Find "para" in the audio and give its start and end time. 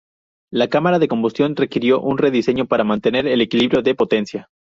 2.65-2.83